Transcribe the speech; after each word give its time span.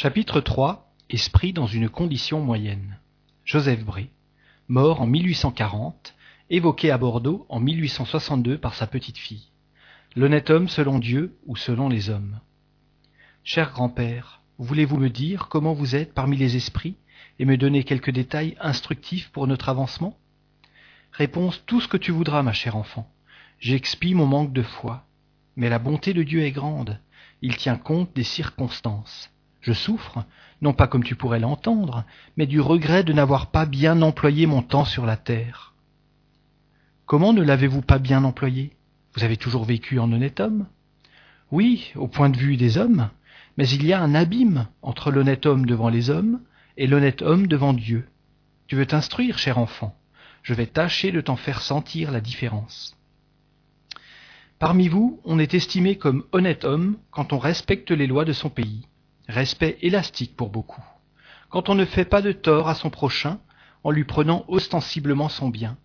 Chapitre 0.00 0.40
3 0.40 0.94
Esprit 1.10 1.52
dans 1.52 1.66
une 1.66 1.88
condition 1.88 2.40
moyenne. 2.40 3.00
Joseph 3.44 3.84
Bré, 3.84 4.10
mort 4.68 5.00
en 5.00 5.08
1840, 5.08 6.14
évoqué 6.50 6.92
à 6.92 6.98
Bordeaux 6.98 7.46
en 7.48 7.58
1862 7.58 8.58
par 8.58 8.74
sa 8.74 8.86
petite-fille. 8.86 9.48
L'honnête 10.14 10.50
homme 10.50 10.68
selon 10.68 11.00
Dieu 11.00 11.36
ou 11.46 11.56
selon 11.56 11.88
les 11.88 12.10
hommes. 12.10 12.38
Cher 13.42 13.72
grand-père, 13.72 14.40
voulez-vous 14.58 14.98
me 14.98 15.10
dire 15.10 15.48
comment 15.48 15.74
vous 15.74 15.96
êtes 15.96 16.14
parmi 16.14 16.36
les 16.36 16.54
esprits 16.54 16.94
et 17.40 17.44
me 17.44 17.56
donner 17.56 17.82
quelques 17.82 18.12
détails 18.12 18.56
instructifs 18.60 19.30
pour 19.30 19.48
notre 19.48 19.68
avancement? 19.68 20.16
Réponse 21.10 21.64
tout 21.66 21.80
ce 21.80 21.88
que 21.88 21.96
tu 21.96 22.12
voudras, 22.12 22.44
ma 22.44 22.52
chère 22.52 22.76
enfant. 22.76 23.12
J'expie 23.58 24.14
mon 24.14 24.26
manque 24.26 24.52
de 24.52 24.62
foi. 24.62 25.08
Mais 25.56 25.68
la 25.68 25.80
bonté 25.80 26.14
de 26.14 26.22
Dieu 26.22 26.42
est 26.42 26.52
grande. 26.52 27.00
Il 27.42 27.56
tient 27.56 27.76
compte 27.76 28.14
des 28.14 28.22
circonstances. 28.22 29.32
Je 29.68 29.74
souffre, 29.74 30.24
non 30.62 30.72
pas 30.72 30.86
comme 30.86 31.04
tu 31.04 31.14
pourrais 31.14 31.40
l'entendre, 31.40 32.04
mais 32.38 32.46
du 32.46 32.58
regret 32.58 33.04
de 33.04 33.12
n'avoir 33.12 33.48
pas 33.50 33.66
bien 33.66 34.00
employé 34.00 34.46
mon 34.46 34.62
temps 34.62 34.86
sur 34.86 35.04
la 35.04 35.18
terre. 35.18 35.74
Comment 37.04 37.34
ne 37.34 37.42
l'avez-vous 37.42 37.82
pas 37.82 37.98
bien 37.98 38.24
employé? 38.24 38.72
Vous 39.14 39.24
avez 39.24 39.36
toujours 39.36 39.66
vécu 39.66 39.98
en 39.98 40.10
honnête 40.10 40.40
homme? 40.40 40.68
Oui, 41.50 41.92
au 41.96 42.08
point 42.08 42.30
de 42.30 42.38
vue 42.38 42.56
des 42.56 42.78
hommes, 42.78 43.10
mais 43.58 43.68
il 43.68 43.84
y 43.84 43.92
a 43.92 44.00
un 44.00 44.14
abîme 44.14 44.68
entre 44.80 45.10
l'honnête 45.10 45.44
homme 45.44 45.66
devant 45.66 45.90
les 45.90 46.08
hommes 46.08 46.40
et 46.78 46.86
l'honnête 46.86 47.20
homme 47.20 47.46
devant 47.46 47.74
Dieu. 47.74 48.08
Tu 48.68 48.76
veux 48.76 48.86
t'instruire, 48.86 49.36
cher 49.36 49.58
enfant? 49.58 49.94
Je 50.42 50.54
vais 50.54 50.64
tâcher 50.66 51.12
de 51.12 51.20
t'en 51.20 51.36
faire 51.36 51.60
sentir 51.60 52.10
la 52.10 52.22
différence. 52.22 52.96
Parmi 54.58 54.88
vous, 54.88 55.20
on 55.26 55.38
est 55.38 55.52
estimé 55.52 55.98
comme 55.98 56.24
honnête 56.32 56.64
homme 56.64 56.96
quand 57.10 57.34
on 57.34 57.38
respecte 57.38 57.90
les 57.90 58.06
lois 58.06 58.24
de 58.24 58.32
son 58.32 58.48
pays 58.48 58.86
respect 59.28 59.78
élastique 59.82 60.36
pour 60.36 60.50
beaucoup, 60.50 60.84
quand 61.50 61.68
on 61.68 61.74
ne 61.74 61.84
fait 61.84 62.04
pas 62.04 62.22
de 62.22 62.32
tort 62.32 62.68
à 62.68 62.74
son 62.74 62.90
prochain 62.90 63.38
en 63.84 63.90
lui 63.90 64.04
prenant 64.04 64.44
ostensiblement 64.48 65.28
son 65.28 65.48
bien. 65.48 65.76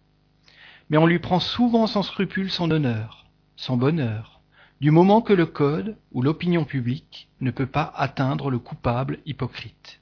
Mais 0.89 0.97
on 0.97 1.05
lui 1.05 1.19
prend 1.19 1.39
souvent 1.39 1.87
sans 1.87 2.03
scrupule 2.03 2.49
son 2.49 2.71
honneur, 2.71 3.25
son 3.55 3.77
bonheur, 3.77 4.41
du 4.81 4.91
moment 4.91 5.21
que 5.21 5.33
le 5.33 5.45
code 5.45 5.97
ou 6.11 6.21
l'opinion 6.21 6.65
publique 6.65 7.29
ne 7.41 7.51
peut 7.51 7.67
pas 7.67 7.93
atteindre 7.95 8.49
le 8.49 8.59
coupable 8.59 9.19
hypocrite. 9.25 10.01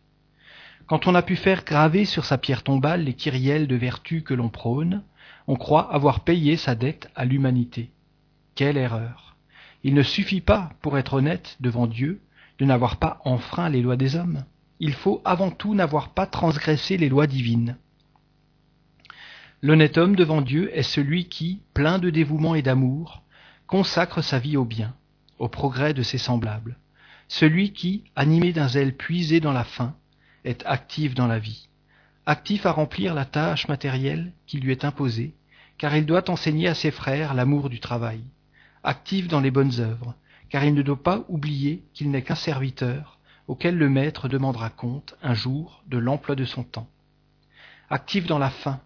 Quand 0.88 1.08
on 1.08 1.16
a 1.16 1.22
pu 1.22 1.36
faire 1.36 1.64
graver 1.64 2.05
sur 2.05 2.26
sa 2.26 2.38
pierre 2.38 2.64
tombale 2.64 3.03
les 3.03 3.14
kyrielles 3.14 3.67
de 3.67 3.76
vertu 3.76 4.23
que 4.23 4.33
l'on 4.33 4.50
prône, 4.50 5.03
on 5.48 5.55
croit 5.55 5.94
avoir 5.94 6.22
payé 6.22 6.58
sa 6.58 6.76
dette 6.76 7.09
à 7.16 7.26
l'humanité. 7.26 7.92
Quelle 8.55 8.78
erreur. 8.78 9.36
Il 9.83 9.94
ne 9.94 10.03
suffit 10.03 10.42
pas, 10.42 10.72
pour 10.81 10.98
être 10.98 11.14
honnête 11.14 11.58
devant 11.59 11.88
Dieu, 11.88 12.22
de 12.62 12.66
n'avoir 12.67 12.98
pas 12.98 13.20
enfreint 13.26 13.70
les 13.70 13.81
lois 13.81 13.95
des 13.98 14.16
hommes. 14.16 14.45
Il 14.80 14.94
faut 14.94 15.20
avant 15.26 15.50
tout 15.50 15.73
n'avoir 15.73 16.09
pas 16.09 16.28
transgressé 16.28 16.95
les 16.95 17.09
lois 17.09 17.26
divines. 17.26 17.76
L'honnête 19.64 19.98
homme 19.98 20.16
devant 20.16 20.42
Dieu 20.42 20.70
est 20.78 20.84
celui 20.84 21.28
qui, 21.28 21.64
plein 21.73 21.98
de 21.98 22.12
dévouement 22.12 22.54
et 22.54 22.62
d'amour, 22.62 23.23
consacre 23.66 24.22
sa 24.22 24.38
vie 24.38 24.58
au 24.58 24.66
bien, 24.66 24.94
au 25.39 25.48
progrès 25.48 25.95
de 25.95 26.04
ses 26.04 26.20
semblables, 26.20 26.78
celui 27.28 27.73
qui, 27.73 28.04
animé 28.16 28.54
d'un 28.54 28.67
zèle 28.67 28.95
puisé 28.95 29.39
dans 29.39 29.54
la 29.54 29.64
faim, 29.64 29.95
est 30.44 30.64
actif 30.67 31.16
dans 31.16 31.28
la 31.28 31.39
vie, 31.39 31.67
actif 32.28 32.67
à 32.67 32.72
remplir 32.72 33.16
la 33.16 33.26
tâche 33.26 33.67
matérielle 33.70 34.34
qui 34.45 34.59
lui 34.59 34.72
est 34.72 34.86
imposée, 34.86 35.34
car 35.80 35.95
il 35.95 36.06
doit 36.06 36.30
enseigner 36.30 36.67
à 36.67 36.76
ses 36.76 36.92
frères 36.92 37.34
l'amour 37.34 37.72
du 37.72 37.80
travail, 37.80 38.22
actif 38.84 39.28
dans 39.28 39.39
les 39.39 39.50
bonnes 39.50 39.80
œuvres, 39.80 40.14
car 40.52 40.66
il 40.66 40.74
ne 40.74 40.82
doit 40.82 41.02
pas 41.02 41.26
oublier 41.30 41.82
qu'il 41.94 42.12
n'est 42.12 42.22
qu'un 42.22 42.36
serviteur 42.36 43.18
auquel 43.48 43.78
le 43.78 43.90
maître 43.90 44.28
demandera 44.28 44.70
compte 44.70 45.16
un 45.24 45.34
jour 45.34 45.82
de 45.88 45.98
l'emploi 45.98 46.36
de 46.36 46.46
son 46.46 46.64
temps. 46.64 46.90
Actif 47.90 48.28
dans 48.28 48.38
la 48.38 48.50
faim, 48.50 48.80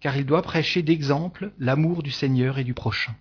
car 0.00 0.16
il 0.16 0.26
doit 0.26 0.42
prêcher 0.42 0.82
d'exemple 0.82 1.52
l'amour 1.58 2.02
du 2.02 2.10
Seigneur 2.10 2.58
et 2.58 2.64
du 2.64 2.74
prochain. 2.74 3.14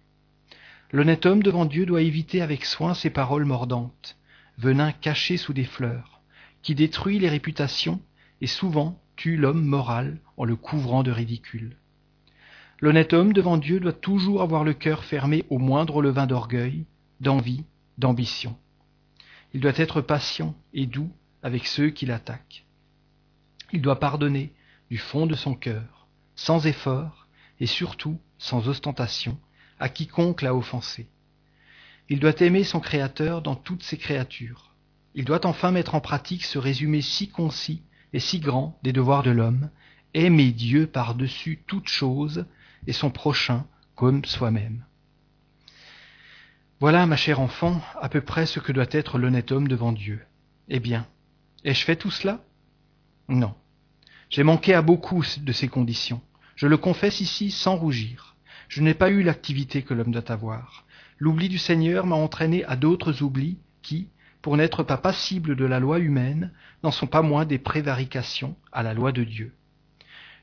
L'honnête 0.91 1.25
homme 1.25 1.41
devant 1.41 1.65
Dieu 1.65 1.85
doit 1.85 2.01
éviter 2.01 2.41
avec 2.41 2.65
soin 2.65 2.93
ces 2.93 3.09
paroles 3.09 3.45
mordantes, 3.45 4.17
venin 4.57 4.91
caché 4.91 5.37
sous 5.37 5.53
des 5.53 5.65
fleurs, 5.65 6.21
qui 6.61 6.75
détruit 6.75 7.19
les 7.19 7.29
réputations 7.29 8.01
et 8.41 8.47
souvent 8.47 9.01
tue 9.15 9.37
l'homme 9.37 9.63
moral 9.63 10.19
en 10.35 10.43
le 10.43 10.55
couvrant 10.55 11.03
de 11.03 11.11
ridicule. 11.11 11.77
L'honnête 12.81 13.13
homme 13.13 13.33
devant 13.33 13.57
Dieu 13.57 13.79
doit 13.79 13.93
toujours 13.93 14.41
avoir 14.41 14.63
le 14.63 14.73
cœur 14.73 15.03
fermé 15.05 15.45
au 15.49 15.59
moindre 15.59 16.01
levain 16.01 16.27
d'orgueil, 16.27 16.85
d'envie, 17.19 17.65
d'ambition. 17.97 18.57
Il 19.53 19.61
doit 19.61 19.77
être 19.77 20.01
patient 20.01 20.55
et 20.73 20.85
doux 20.85 21.11
avec 21.41 21.65
ceux 21.65 21.89
qui 21.89 22.05
l'attaquent. 22.05 22.65
Il 23.71 23.81
doit 23.81 23.99
pardonner 23.99 24.53
du 24.89 24.97
fond 24.97 25.25
de 25.25 25.35
son 25.35 25.55
cœur, 25.55 26.07
sans 26.35 26.65
effort 26.65 27.27
et 27.59 27.65
surtout 27.65 28.19
sans 28.37 28.67
ostentation, 28.67 29.37
à 29.79 29.89
quiconque 29.89 30.41
l'a 30.41 30.55
offensé. 30.55 31.07
Il 32.09 32.19
doit 32.19 32.39
aimer 32.41 32.63
son 32.63 32.79
Créateur 32.79 33.41
dans 33.41 33.55
toutes 33.55 33.83
ses 33.83 33.97
créatures. 33.97 34.73
Il 35.13 35.25
doit 35.25 35.45
enfin 35.45 35.71
mettre 35.71 35.95
en 35.95 36.01
pratique 36.01 36.45
ce 36.45 36.57
résumé 36.57 37.01
si 37.01 37.29
concis 37.29 37.83
et 38.13 38.19
si 38.19 38.39
grand 38.39 38.79
des 38.81 38.93
devoirs 38.93 39.23
de 39.23 39.31
l'homme, 39.31 39.69
aimer 40.13 40.51
Dieu 40.51 40.87
par-dessus 40.87 41.63
toute 41.67 41.87
chose 41.87 42.45
et 42.87 42.93
son 42.93 43.11
prochain 43.11 43.65
comme 43.95 44.25
soi-même. 44.25 44.85
Voilà, 46.81 47.05
ma 47.05 47.17
chère 47.17 47.41
enfant, 47.41 47.81
à 48.01 48.07
peu 48.07 48.21
près 48.21 48.45
ce 48.45 48.61
que 48.61 48.71
doit 48.71 48.85
être 48.91 49.17
l'honnête 49.17 49.51
homme 49.51 49.67
devant 49.67 49.91
Dieu. 49.91 50.21
Eh 50.69 50.79
bien, 50.79 51.05
ai-je 51.65 51.83
fait 51.83 51.97
tout 51.97 52.09
cela? 52.09 52.39
Non. 53.27 53.53
J'ai 54.29 54.43
manqué 54.43 54.73
à 54.73 54.81
beaucoup 54.81 55.25
de 55.41 55.51
ces 55.51 55.67
conditions. 55.67 56.21
Je 56.55 56.67
le 56.67 56.77
confesse 56.77 57.19
ici 57.19 57.51
sans 57.51 57.75
rougir. 57.75 58.37
Je 58.69 58.81
n'ai 58.81 58.93
pas 58.93 59.09
eu 59.09 59.23
l'activité 59.23 59.81
que 59.81 59.93
l'homme 59.93 60.13
doit 60.13 60.31
avoir. 60.31 60.85
L'oubli 61.17 61.49
du 61.49 61.57
Seigneur 61.57 62.05
m'a 62.05 62.15
entraîné 62.15 62.63
à 62.63 62.77
d'autres 62.77 63.23
oublis 63.23 63.57
qui, 63.81 64.07
pour 64.41 64.55
n'être 64.55 64.83
pas 64.83 64.97
passibles 64.97 65.57
de 65.57 65.65
la 65.65 65.81
loi 65.81 65.99
humaine, 65.99 66.53
n'en 66.83 66.91
sont 66.91 67.07
pas 67.07 67.21
moins 67.21 67.43
des 67.43 67.59
prévarications 67.59 68.55
à 68.71 68.83
la 68.83 68.93
loi 68.93 69.11
de 69.11 69.25
Dieu. 69.25 69.53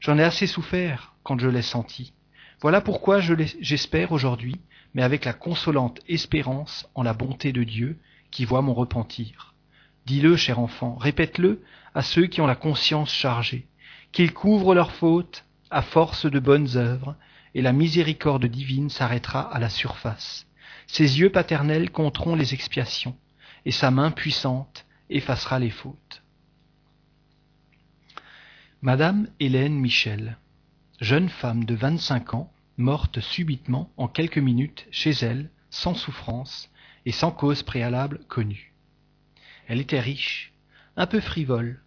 J'en 0.00 0.18
ai 0.18 0.22
assez 0.22 0.46
souffert 0.46 1.14
quand 1.22 1.38
je 1.38 1.48
l'ai 1.48 1.62
senti. 1.62 2.12
Voilà 2.60 2.80
pourquoi 2.80 3.20
j'espère 3.20 4.12
aujourd'hui 4.12 4.60
mais 4.96 5.02
avec 5.02 5.26
la 5.26 5.34
consolante 5.34 6.00
espérance 6.08 6.88
en 6.94 7.02
la 7.02 7.12
bonté 7.12 7.52
de 7.52 7.64
Dieu 7.64 7.98
qui 8.30 8.46
voit 8.46 8.62
mon 8.62 8.72
repentir. 8.72 9.54
Dis-le, 10.06 10.36
cher 10.36 10.58
enfant, 10.58 10.96
répète-le 10.96 11.62
à 11.94 12.00
ceux 12.00 12.26
qui 12.26 12.40
ont 12.40 12.46
la 12.46 12.56
conscience 12.56 13.12
chargée, 13.12 13.68
qu'ils 14.10 14.32
couvrent 14.32 14.74
leurs 14.74 14.92
fautes 14.92 15.44
à 15.70 15.82
force 15.82 16.24
de 16.24 16.38
bonnes 16.38 16.78
œuvres, 16.78 17.14
et 17.54 17.60
la 17.60 17.74
miséricorde 17.74 18.46
divine 18.46 18.88
s'arrêtera 18.88 19.42
à 19.42 19.58
la 19.58 19.68
surface. 19.68 20.46
Ses 20.86 21.20
yeux 21.20 21.30
paternels 21.30 21.90
compteront 21.90 22.34
les 22.34 22.54
expiations, 22.54 23.18
et 23.66 23.72
sa 23.72 23.90
main 23.90 24.10
puissante 24.10 24.86
effacera 25.10 25.58
les 25.58 25.70
fautes. 25.70 26.22
Madame 28.80 29.28
Hélène 29.40 29.74
Michel, 29.74 30.38
jeune 31.00 31.28
femme 31.28 31.64
de 31.64 31.74
vingt-cinq 31.74 32.34
ans, 32.34 32.52
morte 32.76 33.20
subitement 33.20 33.90
en 33.96 34.08
quelques 34.08 34.38
minutes 34.38 34.86
chez 34.90 35.10
elle, 35.10 35.50
sans 35.70 35.94
souffrance 35.94 36.70
et 37.04 37.12
sans 37.12 37.30
cause 37.30 37.62
préalable 37.62 38.20
connue. 38.28 38.72
Elle 39.68 39.80
était 39.80 40.00
riche, 40.00 40.52
un 40.96 41.06
peu 41.06 41.20
frivole, 41.20 41.82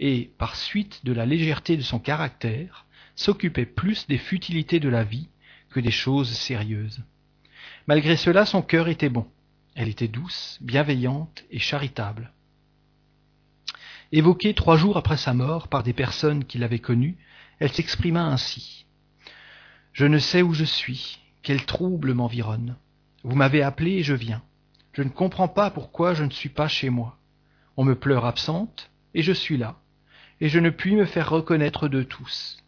et, 0.00 0.32
par 0.38 0.56
suite 0.56 1.04
de 1.04 1.12
la 1.12 1.26
légèreté 1.26 1.76
de 1.76 1.82
son 1.82 1.98
caractère, 1.98 2.86
s'occupait 3.14 3.66
plus 3.66 4.06
des 4.06 4.18
futilités 4.18 4.80
de 4.80 4.88
la 4.88 5.04
vie 5.04 5.28
que 5.70 5.80
des 5.80 5.90
choses 5.90 6.32
sérieuses. 6.32 7.02
Malgré 7.86 8.16
cela, 8.16 8.46
son 8.46 8.62
cœur 8.62 8.88
était 8.88 9.08
bon. 9.08 9.26
Elle 9.74 9.88
était 9.88 10.08
douce, 10.08 10.58
bienveillante 10.60 11.44
et 11.50 11.58
charitable. 11.58 12.32
Évoquée 14.14 14.52
trois 14.52 14.76
jours 14.76 14.98
après 14.98 15.16
sa 15.16 15.32
mort 15.32 15.68
par 15.68 15.82
des 15.82 15.94
personnes 15.94 16.44
qui 16.44 16.58
l'avaient 16.58 16.78
connue, 16.78 17.16
elle 17.58 17.72
s'exprima 17.72 18.22
ainsi. 18.22 18.84
Je 19.94 20.04
ne 20.04 20.18
sais 20.18 20.42
où 20.42 20.52
je 20.52 20.64
suis, 20.64 21.18
quel 21.42 21.64
trouble 21.64 22.12
m'environne. 22.12 22.76
Vous 23.24 23.36
m'avez 23.36 23.62
appelé 23.62 23.92
et 23.92 24.02
je 24.02 24.12
viens. 24.12 24.42
Je 24.92 25.02
ne 25.02 25.08
comprends 25.08 25.48
pas 25.48 25.70
pourquoi 25.70 26.12
je 26.12 26.24
ne 26.24 26.30
suis 26.30 26.50
pas 26.50 26.68
chez 26.68 26.90
moi. 26.90 27.18
On 27.78 27.84
me 27.84 27.94
pleure 27.94 28.26
absente, 28.26 28.90
et 29.14 29.22
je 29.22 29.32
suis 29.32 29.56
là, 29.56 29.80
et 30.42 30.50
je 30.50 30.58
ne 30.58 30.68
puis 30.68 30.94
me 30.94 31.06
faire 31.06 31.30
reconnaître 31.30 31.88
de 31.88 32.02
tous. 32.02 32.62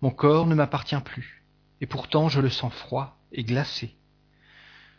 Mon 0.00 0.10
corps 0.10 0.46
ne 0.46 0.54
m'appartient 0.54 1.00
plus, 1.04 1.44
et 1.82 1.86
pourtant 1.86 2.30
je 2.30 2.40
le 2.40 2.48
sens 2.48 2.72
froid 2.72 3.18
et 3.32 3.44
glacé. 3.44 3.94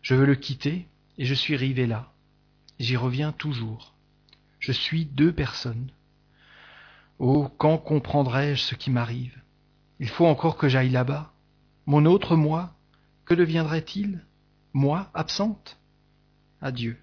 Je 0.04 0.14
veux 0.14 0.26
le 0.26 0.36
quitter, 0.36 0.88
et 1.18 1.26
je 1.26 1.34
suis 1.34 1.56
rivé 1.56 1.88
là. 1.88 2.14
J'y 2.78 2.96
reviens 2.96 3.32
toujours. 3.32 3.96
Je 4.60 4.72
suis 4.72 5.06
deux 5.06 5.32
personnes. 5.32 5.92
Oh, 7.18 7.50
quand 7.58 7.78
comprendrai-je 7.78 8.62
ce 8.62 8.76
qui 8.76 8.92
m'arrive? 8.92 9.42
Il 10.00 10.10
faut 10.10 10.26
encore 10.26 10.58
que 10.58 10.70
j'aille 10.70 10.90
là-bas, 10.90 11.34
mon 11.86 12.06
autre 12.06 12.36
moi, 12.36 12.76
que 13.26 13.34
deviendrait-il? 13.34 14.24
Moi 14.74 15.10
absente? 15.14 15.78
Adieu. 16.62 16.98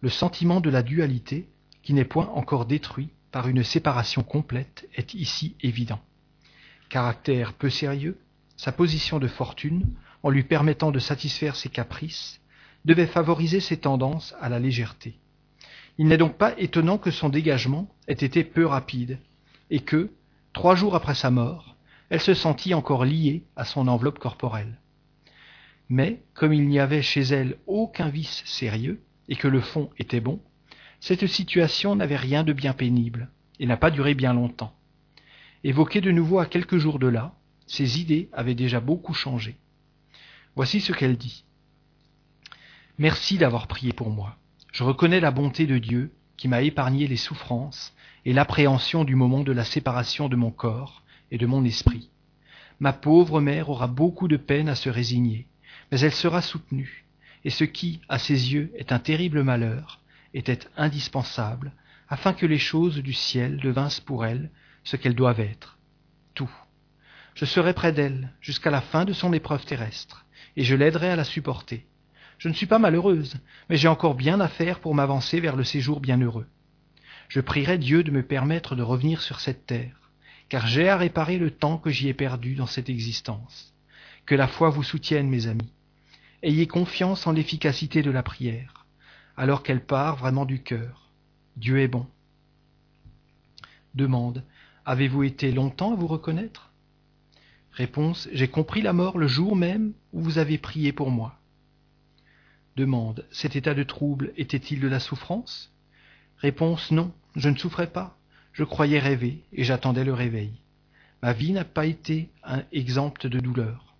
Le 0.00 0.08
sentiment 0.08 0.60
de 0.60 0.70
la 0.70 0.82
dualité, 0.82 1.48
qui 1.82 1.94
n'est 1.94 2.04
point 2.04 2.28
encore 2.28 2.66
détruit 2.66 3.10
par 3.32 3.48
une 3.48 3.64
séparation 3.64 4.22
complète, 4.22 4.88
est 4.94 5.14
ici 5.14 5.56
évident. 5.60 6.00
Caractère 6.88 7.54
peu 7.54 7.70
sérieux, 7.70 8.18
sa 8.56 8.72
position 8.72 9.18
de 9.18 9.28
fortune, 9.28 9.86
en 10.22 10.30
lui 10.30 10.44
permettant 10.44 10.90
de 10.90 10.98
satisfaire 10.98 11.56
ses 11.56 11.68
caprices, 11.68 12.40
devait 12.84 13.06
favoriser 13.06 13.60
ses 13.60 13.78
tendances 13.78 14.34
à 14.40 14.48
la 14.48 14.58
légèreté. 14.58 15.18
Il 15.98 16.08
n'est 16.08 16.18
donc 16.18 16.36
pas 16.36 16.58
étonnant 16.58 16.98
que 16.98 17.10
son 17.10 17.28
dégagement 17.28 17.88
ait 18.06 18.12
été 18.12 18.44
peu 18.44 18.66
rapide, 18.66 19.18
et 19.70 19.80
que, 19.80 20.10
trois 20.52 20.74
jours 20.74 20.94
après 20.94 21.14
sa 21.14 21.30
mort, 21.30 21.76
elle 22.10 22.20
se 22.20 22.34
sentit 22.34 22.74
encore 22.74 23.04
liée 23.04 23.44
à 23.56 23.64
son 23.64 23.88
enveloppe 23.88 24.18
corporelle. 24.18 24.80
Mais, 25.88 26.22
comme 26.34 26.52
il 26.52 26.68
n'y 26.68 26.78
avait 26.78 27.02
chez 27.02 27.22
elle 27.22 27.56
aucun 27.66 28.08
vice 28.08 28.42
sérieux, 28.44 29.02
et 29.28 29.36
que 29.36 29.48
le 29.48 29.60
fond 29.60 29.90
était 29.98 30.20
bon, 30.20 30.40
cette 31.00 31.26
situation 31.26 31.96
n'avait 31.96 32.16
rien 32.16 32.44
de 32.44 32.52
bien 32.52 32.72
pénible, 32.72 33.30
et 33.58 33.66
n'a 33.66 33.76
pas 33.76 33.90
duré 33.90 34.14
bien 34.14 34.34
longtemps. 34.34 34.74
Évoquée 35.64 36.00
de 36.00 36.10
nouveau 36.10 36.38
à 36.38 36.46
quelques 36.46 36.78
jours 36.78 36.98
de 36.98 37.06
là, 37.06 37.34
ses 37.66 38.00
idées 38.00 38.28
avaient 38.32 38.54
déjà 38.54 38.80
beaucoup 38.80 39.14
changé. 39.14 39.56
Voici 40.54 40.80
ce 40.80 40.92
qu'elle 40.92 41.16
dit. 41.16 41.44
Merci 42.98 43.38
d'avoir 43.38 43.66
prié 43.66 43.92
pour 43.92 44.10
moi. 44.10 44.36
Je 44.76 44.84
reconnais 44.84 45.20
la 45.20 45.30
bonté 45.30 45.66
de 45.66 45.78
Dieu 45.78 46.12
qui 46.36 46.48
m'a 46.48 46.60
épargné 46.60 47.06
les 47.06 47.16
souffrances 47.16 47.94
et 48.26 48.34
l'appréhension 48.34 49.04
du 49.04 49.14
moment 49.14 49.42
de 49.42 49.52
la 49.52 49.64
séparation 49.64 50.28
de 50.28 50.36
mon 50.36 50.50
corps 50.50 51.02
et 51.30 51.38
de 51.38 51.46
mon 51.46 51.64
esprit. 51.64 52.10
Ma 52.78 52.92
pauvre 52.92 53.40
mère 53.40 53.70
aura 53.70 53.86
beaucoup 53.86 54.28
de 54.28 54.36
peine 54.36 54.68
à 54.68 54.74
se 54.74 54.90
résigner, 54.90 55.46
mais 55.90 56.00
elle 56.00 56.12
sera 56.12 56.42
soutenue, 56.42 57.06
et 57.42 57.48
ce 57.48 57.64
qui, 57.64 58.02
à 58.10 58.18
ses 58.18 58.52
yeux, 58.52 58.70
est 58.76 58.92
un 58.92 58.98
terrible 58.98 59.42
malheur, 59.42 60.02
était 60.34 60.68
indispensable, 60.76 61.72
afin 62.10 62.34
que 62.34 62.44
les 62.44 62.58
choses 62.58 62.98
du 62.98 63.14
ciel 63.14 63.56
devinssent 63.56 64.00
pour 64.00 64.26
elle 64.26 64.50
ce 64.84 64.96
qu'elles 64.96 65.14
doivent 65.14 65.40
être. 65.40 65.78
Tout. 66.34 66.52
Je 67.34 67.46
serai 67.46 67.72
près 67.72 67.94
d'elle 67.94 68.30
jusqu'à 68.42 68.70
la 68.70 68.82
fin 68.82 69.06
de 69.06 69.14
son 69.14 69.32
épreuve 69.32 69.64
terrestre, 69.64 70.26
et 70.54 70.64
je 70.64 70.76
l'aiderai 70.76 71.08
à 71.08 71.16
la 71.16 71.24
supporter. 71.24 71.86
Je 72.38 72.48
ne 72.48 72.54
suis 72.54 72.66
pas 72.66 72.78
malheureuse, 72.78 73.36
mais 73.68 73.76
j'ai 73.76 73.88
encore 73.88 74.14
bien 74.14 74.40
à 74.40 74.48
faire 74.48 74.80
pour 74.80 74.94
m'avancer 74.94 75.40
vers 75.40 75.56
le 75.56 75.64
séjour 75.64 76.00
bienheureux. 76.00 76.46
Je 77.28 77.40
prierai 77.40 77.78
Dieu 77.78 78.04
de 78.04 78.10
me 78.10 78.22
permettre 78.22 78.76
de 78.76 78.82
revenir 78.82 79.22
sur 79.22 79.40
cette 79.40 79.66
terre, 79.66 80.10
car 80.48 80.66
j'ai 80.66 80.88
à 80.88 80.96
réparer 80.96 81.38
le 81.38 81.50
temps 81.50 81.78
que 81.78 81.90
j'y 81.90 82.08
ai 82.08 82.14
perdu 82.14 82.54
dans 82.54 82.66
cette 82.66 82.88
existence. 82.88 83.74
Que 84.26 84.34
la 84.34 84.48
foi 84.48 84.70
vous 84.70 84.82
soutienne, 84.82 85.28
mes 85.28 85.46
amis. 85.46 85.72
Ayez 86.42 86.66
confiance 86.66 87.26
en 87.26 87.32
l'efficacité 87.32 88.02
de 88.02 88.10
la 88.10 88.22
prière, 88.22 88.86
alors 89.36 89.62
qu'elle 89.62 89.84
part 89.84 90.16
vraiment 90.16 90.44
du 90.44 90.62
cœur. 90.62 91.10
Dieu 91.56 91.80
est 91.80 91.88
bon. 91.88 92.06
Demande. 93.94 94.44
Avez-vous 94.84 95.24
été 95.24 95.52
longtemps 95.52 95.94
à 95.94 95.96
vous 95.96 96.06
reconnaître? 96.06 96.70
Réponse. 97.72 98.28
J'ai 98.32 98.48
compris 98.48 98.82
la 98.82 98.92
mort 98.92 99.18
le 99.18 99.26
jour 99.26 99.56
même 99.56 99.94
où 100.12 100.20
vous 100.20 100.38
avez 100.38 100.58
prié 100.58 100.92
pour 100.92 101.10
moi. 101.10 101.38
Demande. 102.76 103.24
Cet 103.30 103.56
état 103.56 103.74
de 103.74 103.82
trouble 103.82 104.32
était-il 104.36 104.80
de 104.80 104.88
la 104.88 105.00
souffrance? 105.00 105.72
Réponse. 106.38 106.90
Non, 106.90 107.12
je 107.34 107.48
ne 107.48 107.56
souffrais 107.56 107.90
pas. 107.90 108.18
Je 108.52 108.64
croyais 108.64 108.98
rêver 108.98 109.42
et 109.52 109.64
j'attendais 109.64 110.04
le 110.04 110.12
réveil. 110.12 110.52
Ma 111.22 111.32
vie 111.32 111.52
n'a 111.52 111.64
pas 111.64 111.86
été 111.86 112.28
exempte 112.72 113.26
de 113.26 113.40
douleur. 113.40 113.94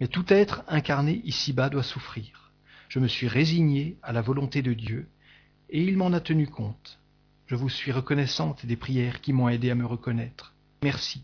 Mais 0.00 0.08
tout 0.08 0.26
être 0.28 0.62
incarné 0.68 1.22
ici-bas 1.24 1.70
doit 1.70 1.82
souffrir. 1.82 2.52
Je 2.88 2.98
me 2.98 3.08
suis 3.08 3.28
résigné 3.28 3.96
à 4.02 4.12
la 4.12 4.20
volonté 4.20 4.60
de 4.62 4.74
Dieu 4.74 5.08
et 5.70 5.82
il 5.82 5.96
m'en 5.96 6.12
a 6.12 6.20
tenu 6.20 6.46
compte. 6.46 6.98
Je 7.46 7.54
vous 7.54 7.70
suis 7.70 7.92
reconnaissante 7.92 8.66
des 8.66 8.76
prières 8.76 9.22
qui 9.22 9.32
m'ont 9.32 9.48
aidé 9.48 9.70
à 9.70 9.74
me 9.74 9.86
reconnaître. 9.86 10.54
Merci. 10.82 11.22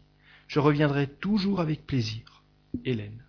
Je 0.49 0.59
reviendrai 0.59 1.07
toujours 1.07 1.61
avec 1.61 1.87
plaisir. 1.87 2.43
Hélène. 2.85 3.24